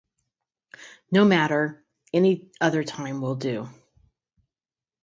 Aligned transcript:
No 1.11 1.25
matter, 1.25 1.85
any 2.11 2.49
other 2.59 2.83
time 2.83 3.21
will 3.21 3.35
do. 3.35 3.69